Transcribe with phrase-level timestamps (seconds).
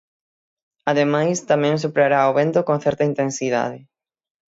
[0.91, 3.79] Ademais, tamén soprará o vento con certa intensidade.